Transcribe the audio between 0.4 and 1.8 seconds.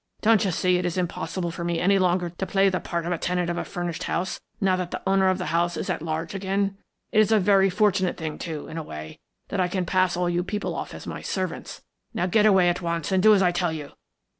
you see it is impossible for me